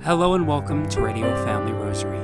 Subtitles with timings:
[0.00, 2.18] Hello and welcome to Radio Family Rosary.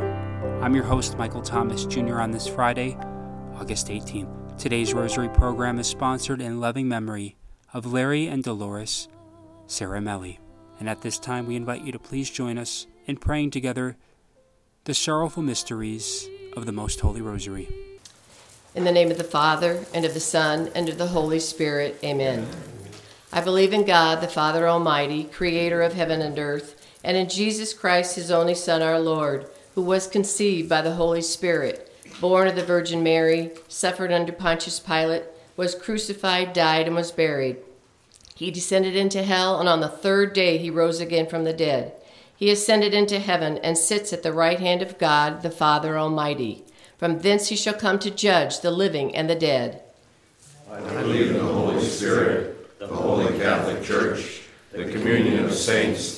[0.61, 2.97] I'm your host, Michael Thomas Jr., on this Friday,
[3.55, 4.59] August 18th.
[4.59, 7.37] Today's Rosary program is sponsored in loving memory
[7.73, 9.07] of Larry and Dolores
[9.69, 10.39] Saramelli.
[10.81, 13.97] And at this time, we invite you to please join us in praying together
[14.85, 17.69] the sorrowful mysteries of the Most Holy Rosary.
[18.75, 22.01] In the name of the Father, and of the Son, and of the Holy Spirit,
[22.03, 22.49] amen.
[23.31, 27.73] I believe in God, the Father Almighty, creator of heaven and earth, and in Jesus
[27.75, 32.57] Christ, his only Son, our Lord, who was conceived by the Holy Spirit, born of
[32.57, 35.25] the Virgin Mary, suffered under Pontius Pilate,
[35.57, 37.59] was crucified, died, and was buried.
[38.35, 41.93] He descended into hell, and on the third day he rose again from the dead.
[42.37, 46.65] He ascended into heaven and sits at the right hand of God, the Father Almighty.
[46.97, 49.83] From thence he shall come to judge the living and the dead.
[50.71, 56.18] I believe in the Holy Spirit, the Holy Catholic Church, the communion of saints,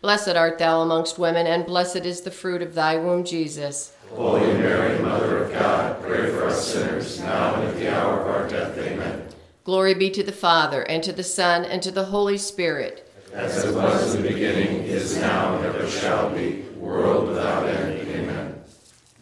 [0.00, 3.92] Blessed art thou amongst women, and blessed is the fruit of thy womb, Jesus.
[4.10, 8.28] Holy Mary, Mother of God, pray for us sinners now and at the hour of
[8.28, 8.78] our death.
[8.78, 9.26] Amen.
[9.64, 13.12] Glory be to the Father, and to the Son, and to the Holy Spirit.
[13.32, 18.08] As it was in the beginning, is now, and ever shall be, world without end.
[18.08, 18.62] Amen.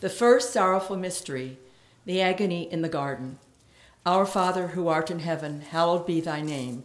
[0.01, 1.57] The first sorrowful mystery,
[2.05, 3.39] the agony in the garden.
[4.05, 6.85] Our Father who art in heaven, hallowed be thy name.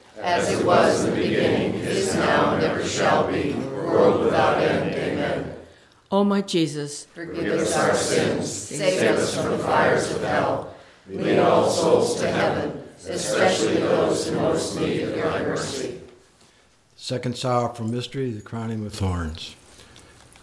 [0.21, 4.93] As it was in the beginning, is now, and ever shall be, world without end.
[4.93, 5.55] Amen.
[6.11, 10.21] O my Jesus, Forgive Forgive us our sins, Save save us from the fires of
[10.23, 10.75] hell.
[11.07, 16.01] Lead all souls to heaven, especially those in most need of thy mercy.
[16.95, 19.55] Second sorrowful mystery, the crowning with thorns.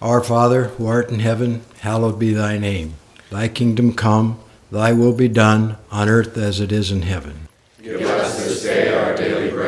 [0.02, 2.94] Our Father, who art in heaven, hallowed be thy name.
[3.30, 4.40] Thy kingdom come,
[4.72, 7.48] thy will be done, on earth as it is in heaven.
[7.82, 9.67] Give us this day our daily bread,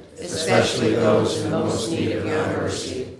[0.21, 3.17] especially those in most need of your mercy.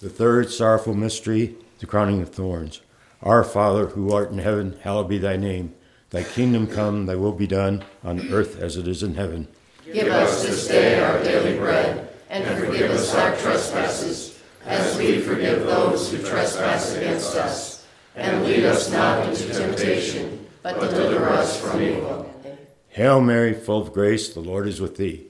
[0.00, 2.80] The third sorrowful mystery, the crowning of thorns.
[3.22, 5.74] Our Father, who art in heaven, hallowed be thy name.
[6.10, 9.48] Thy kingdom come, thy will be done, on earth as it is in heaven.
[9.84, 15.64] Give us this day our daily bread, and forgive us our trespasses, as we forgive
[15.64, 17.86] those who trespass against us.
[18.16, 22.34] And lead us not into temptation, but deliver us from evil.
[22.88, 25.29] Hail Mary, full of grace, the Lord is with thee.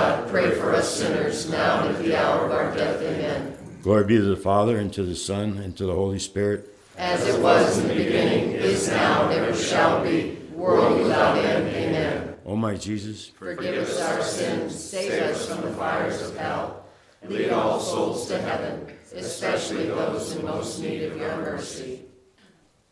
[0.00, 3.02] God, pray for us sinners, now and at the hour of our death.
[3.02, 3.54] Amen.
[3.82, 6.74] Glory be to the Father, and to the Son, and to the Holy Spirit.
[6.96, 11.68] As it was in the beginning, is now, and ever shall be, world without end.
[11.68, 12.34] Amen.
[12.46, 16.86] O my Jesus, Forgive us our sins, save us from the fires of hell.
[17.28, 22.06] Lead all souls to heaven, especially those in most need of your mercy.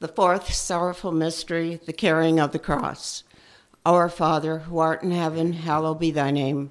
[0.00, 3.24] The fourth sorrowful mystery, the carrying of the cross.
[3.86, 6.70] Our Father, who art in heaven, hallowed be thy name.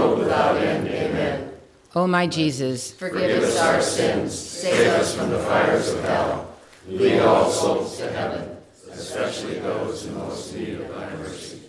[0.00, 0.88] world without end.
[0.88, 1.52] Amen.
[1.94, 6.54] O my Jesus, Forgive us our sins, save us from the fires of hell.
[6.86, 8.56] Lead all souls to heaven,
[8.92, 11.60] especially those in most need of thy mercy.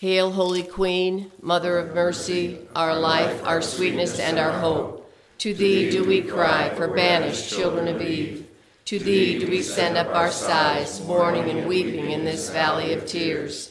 [0.00, 5.10] Hail, Holy Queen, Mother of Mercy, our life, our sweetness, and our hope.
[5.38, 8.46] To thee do we cry for banished children of Eve.
[8.86, 13.06] To thee do we send up our sighs, mourning and weeping in this valley of
[13.06, 13.70] tears.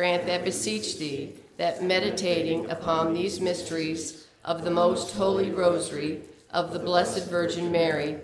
[0.00, 6.22] Grant that beseech thee, that meditating upon these mysteries of the most holy rosary
[6.54, 8.16] of the Blessed Virgin Mary,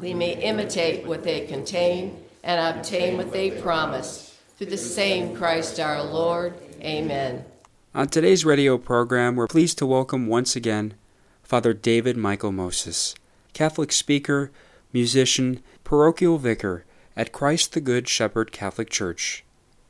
[0.00, 4.36] we may imitate what they contain and obtain what they promise.
[4.56, 6.54] Through the same Christ our Lord.
[6.80, 7.44] Amen.
[7.94, 10.94] On today's radio program, we're pleased to welcome once again
[11.44, 13.14] Father David Michael Moses,
[13.52, 14.50] Catholic speaker,
[14.92, 16.84] musician, parochial vicar
[17.16, 19.44] at Christ the Good Shepherd Catholic Church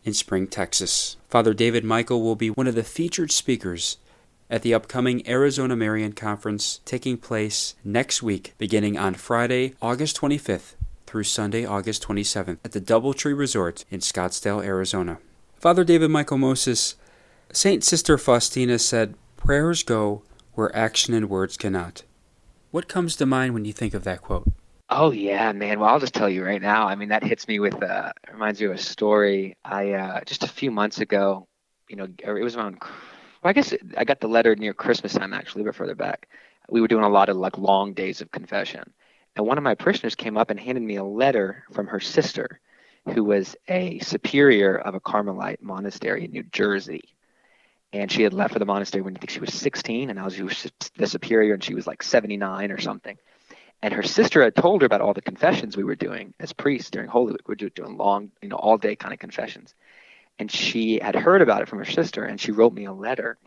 [0.05, 1.17] in Spring, Texas.
[1.29, 3.99] Father David Michael will be one of the featured speakers
[4.51, 10.75] at the upcoming Arizona Marian Conference taking place next week, beginning on Friday, August 25th
[11.07, 15.19] through Sunday, August 27th at the Doubletree Resort in Scottsdale, Arizona.
[15.57, 16.97] Father David Michael Moses,
[17.53, 20.23] Saint Sister Faustina said, Prayers go
[20.55, 22.03] where action and words cannot.
[22.71, 24.51] What comes to mind when you think of that quote?
[24.95, 25.81] Oh yeah, man.
[25.81, 26.87] Well, I'll just tell you right now.
[26.87, 29.57] I mean, that hits me with uh reminds me of a story.
[29.65, 31.49] I uh just a few months ago,
[31.89, 35.33] you know, it was around well, I guess I got the letter near Christmas time
[35.33, 36.29] actually, but further back.
[36.69, 38.93] We were doing a lot of like long days of confession.
[39.35, 42.61] And one of my parishioners came up and handed me a letter from her sister,
[43.15, 47.03] who was a superior of a Carmelite monastery in New Jersey.
[47.93, 50.25] And she had left for the monastery when I think she was 16, and I
[50.25, 53.19] was, was the superior, and she was like 79 or something.
[53.83, 56.91] And her sister had told her about all the confessions we were doing as priests
[56.91, 57.49] during Holy Week.
[57.49, 59.75] We were doing long, you know, all day kind of confessions.
[60.39, 63.39] And she had heard about it from her sister, and she wrote me a letter.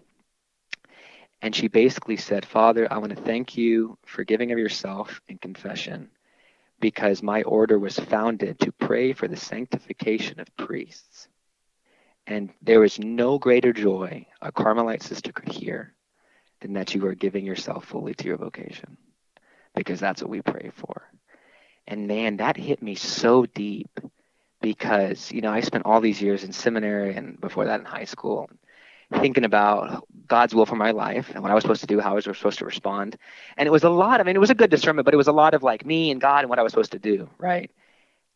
[1.41, 5.37] And she basically said, Father, I want to thank you for giving of yourself in
[5.37, 6.09] confession
[6.81, 11.29] because my order was founded to pray for the sanctification of priests.
[12.27, 15.93] And there is no greater joy a Carmelite sister could hear
[16.59, 18.97] than that you are giving yourself fully to your vocation
[19.75, 21.03] because that's what we pray for.
[21.87, 23.99] And man, that hit me so deep
[24.61, 28.05] because, you know, I spent all these years in seminary and before that in high
[28.05, 28.49] school
[29.13, 32.11] thinking about God's will for my life and what I was supposed to do, how
[32.11, 33.17] I was supposed to respond.
[33.57, 35.27] And it was a lot, I mean, it was a good discernment, but it was
[35.27, 37.69] a lot of like me and God and what I was supposed to do, right?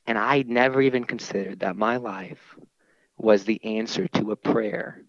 [0.06, 2.56] And I never even considered that my life
[3.18, 5.02] was the answer to a prayer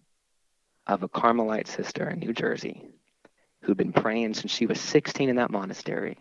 [0.87, 2.89] of a Carmelite sister in New Jersey
[3.61, 6.17] who'd been praying since she was 16 in that monastery.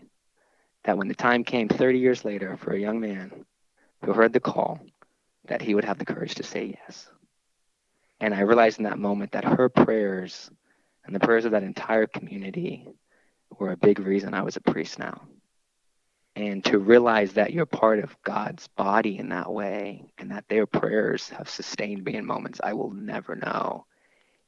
[0.85, 3.45] That when the time came 30 years later for a young man
[4.05, 4.81] who heard the call,
[5.47, 7.09] that he would have the courage to say yes.
[8.21, 10.51] And I realized in that moment that her prayers
[11.05, 12.87] and the prayers of that entire community
[13.59, 15.23] were a big reason I was a priest now.
[16.37, 20.67] And to realize that you're part of God's body in that way and that their
[20.67, 23.87] prayers have sustained me in moments I will never know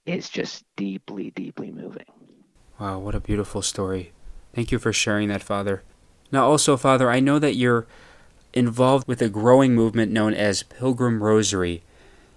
[0.07, 2.22] is just deeply, deeply moving.
[2.79, 4.13] Wow, what a beautiful story.
[4.55, 5.83] Thank you for sharing that, Father.
[6.31, 7.87] Now, also, Father, I know that you're
[8.55, 11.83] involved with a growing movement known as Pilgrim Rosary.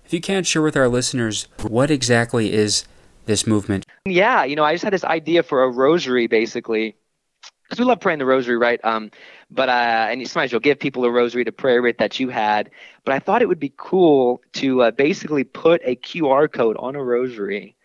[0.06, 2.86] If you can't share with our listeners, what exactly is
[3.26, 3.86] this movement?
[4.06, 6.96] Yeah, you know, I just had this idea for a rosary basically.
[7.64, 8.80] Because we love praying the rosary, right?
[8.86, 9.10] Um,
[9.50, 12.70] but uh, and sometimes you'll give people a rosary to pray with that you had.
[13.04, 16.96] But I thought it would be cool to uh, basically put a QR code on
[16.96, 17.76] a rosary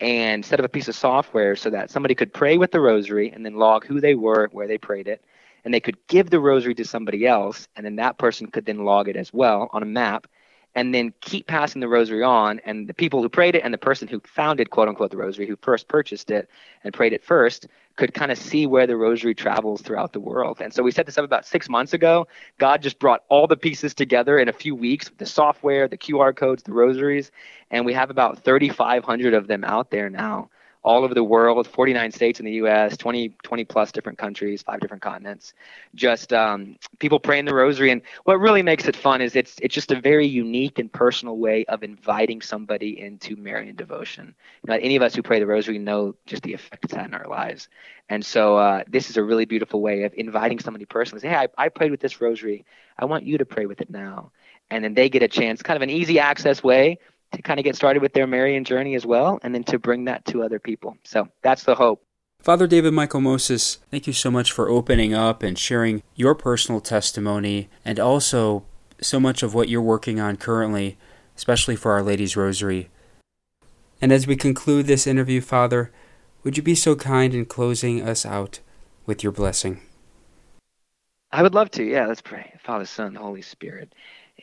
[0.00, 3.30] and set up a piece of software so that somebody could pray with the rosary
[3.30, 5.24] and then log who they were, where they prayed it,
[5.64, 8.84] and they could give the rosary to somebody else, and then that person could then
[8.84, 10.26] log it as well on a map,
[10.74, 12.60] and then keep passing the rosary on.
[12.64, 15.46] And the people who prayed it and the person who founded, quote unquote, the rosary,
[15.46, 16.48] who first purchased it
[16.82, 20.60] and prayed it first, could kind of see where the rosary travels throughout the world.
[20.60, 22.26] And so we set this up about six months ago.
[22.58, 26.34] God just brought all the pieces together in a few weeks the software, the QR
[26.34, 27.30] codes, the rosaries,
[27.70, 30.50] and we have about 3,500 of them out there now
[30.84, 34.80] all over the world 49 states in the us 20 20 plus different countries five
[34.80, 35.54] different continents.
[35.94, 37.90] Just um, people praying the rosary.
[37.90, 41.38] And what really makes it fun is it's it's just a very unique and personal
[41.38, 44.34] way of inviting somebody into marian devotion.
[44.66, 47.06] You know, any of us who pray the rosary know just the effect it's had
[47.06, 47.68] in our lives.
[48.10, 51.20] And so uh, this is a really beautiful way of inviting somebody personally.
[51.20, 52.66] Say hey I, I prayed with this rosary.
[52.98, 54.32] I want you to pray with it now.
[54.70, 56.98] And then they get a chance kind of an easy access way
[57.34, 60.04] to kind of get started with their Marian journey as well, and then to bring
[60.06, 60.96] that to other people.
[61.04, 62.04] So that's the hope.
[62.40, 66.80] Father David Michael Moses, thank you so much for opening up and sharing your personal
[66.80, 68.66] testimony and also
[69.00, 70.98] so much of what you're working on currently,
[71.36, 72.90] especially for Our Lady's Rosary.
[74.00, 75.90] And as we conclude this interview, Father,
[76.42, 78.60] would you be so kind in closing us out
[79.06, 79.80] with your blessing?
[81.32, 81.82] I would love to.
[81.82, 82.52] Yeah, let's pray.
[82.62, 83.94] Father, Son, Holy Spirit.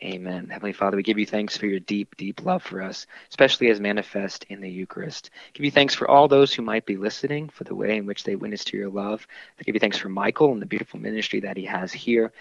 [0.04, 0.48] Amen.
[0.50, 3.80] Heavenly Father, we give you thanks for your deep, deep love for us, especially as
[3.80, 5.30] manifest in the Eucharist.
[5.54, 8.24] Give you thanks for all those who might be listening, for the way in which
[8.24, 9.28] they witness to your love.
[9.60, 12.34] I give you thanks for Michael and the beautiful ministry that he has here.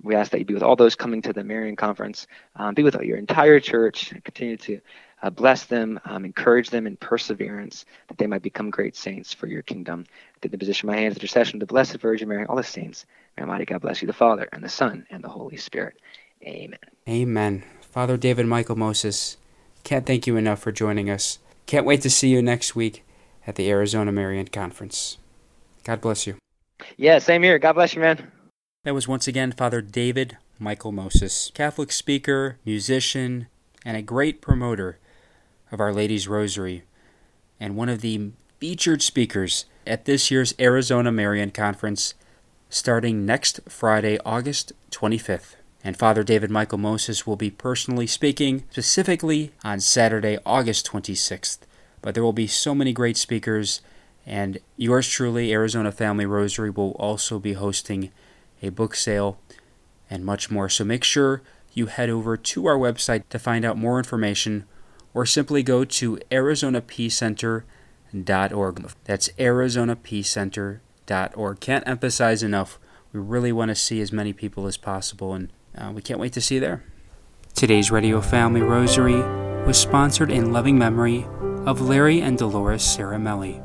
[0.00, 2.28] We ask that you be with all those coming to the Marian Conference.
[2.54, 4.12] Um, be with your entire church.
[4.12, 4.80] And continue to
[5.20, 9.48] uh, bless them, um, encourage them in perseverance, that they might become great saints for
[9.48, 10.04] your kingdom.
[10.40, 13.06] Did the position my hands, intercession of the Blessed Virgin Mary, all the saints.
[13.36, 15.96] May Almighty God bless you, the Father, and the Son, and the Holy Spirit.
[16.42, 16.78] Amen.
[17.08, 17.64] Amen.
[17.80, 19.36] Father David Michael Moses,
[19.82, 21.38] can't thank you enough for joining us.
[21.66, 23.04] Can't wait to see you next week
[23.46, 25.18] at the Arizona Marian Conference.
[25.84, 26.36] God bless you.
[26.96, 27.58] Yeah, same here.
[27.58, 28.30] God bless you, man.
[28.84, 33.46] That was once again Father David Michael Moses, Catholic speaker, musician,
[33.84, 34.98] and a great promoter
[35.70, 36.84] of Our Lady's Rosary,
[37.60, 42.14] and one of the featured speakers at this year's Arizona Marian Conference
[42.68, 45.57] starting next Friday, August 25th.
[45.84, 51.58] And Father David Michael Moses will be personally speaking specifically on Saturday, August 26th.
[52.02, 53.80] But there will be so many great speakers,
[54.26, 58.10] and yours truly, Arizona Family Rosary, will also be hosting
[58.60, 59.38] a book sale
[60.10, 60.68] and much more.
[60.68, 64.64] So make sure you head over to our website to find out more information
[65.14, 68.90] or simply go to arizonapeacecenter.org.
[69.04, 71.60] That's arizonapeacecenter.org.
[71.60, 72.78] Can't emphasize enough.
[73.12, 76.32] We really want to see as many people as possible, and uh, we can't wait
[76.34, 76.84] to see you there.
[77.54, 79.20] Today's Radio Family Rosary
[79.66, 81.26] was sponsored in loving memory
[81.66, 83.64] of Larry and Dolores Saramelli.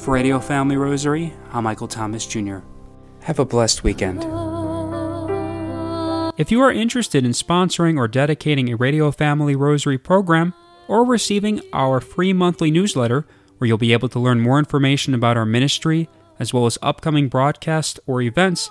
[0.00, 2.58] For Radio Family Rosary, I'm Michael Thomas Jr.
[3.22, 4.24] Have a blessed weekend.
[6.38, 10.54] If you are interested in sponsoring or dedicating a Radio Family Rosary program,
[10.90, 13.24] or receiving our free monthly newsletter,
[13.58, 16.08] where you'll be able to learn more information about our ministry,
[16.40, 18.70] as well as upcoming broadcasts or events,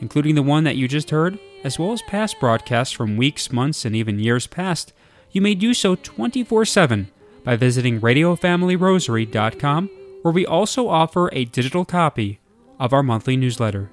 [0.00, 3.84] including the one that you just heard, as well as past broadcasts from weeks, months,
[3.84, 4.92] and even years past,
[5.30, 7.10] you may do so 24 7
[7.44, 9.90] by visiting RadioFamilyRosary.com,
[10.22, 12.40] where we also offer a digital copy
[12.78, 13.90] of our monthly newsletter.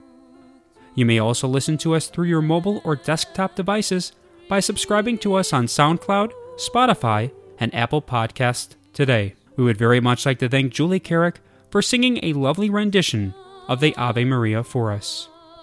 [0.93, 4.13] You may also listen to us through your mobile or desktop devices
[4.47, 9.35] by subscribing to us on SoundCloud, Spotify, and Apple Podcasts today.
[9.55, 11.39] We would very much like to thank Julie Carrick
[11.69, 13.33] for singing a lovely rendition
[13.67, 15.29] of the Ave Maria for us.